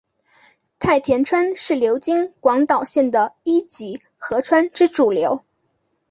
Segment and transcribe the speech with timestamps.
[0.79, 5.45] 太田川是流经广岛县的一级河川之主流。